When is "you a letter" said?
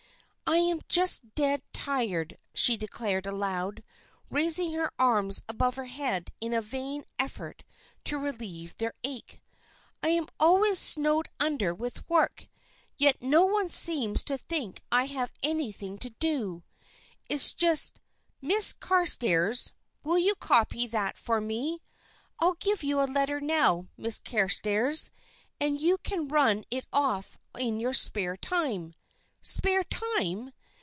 22.83-23.39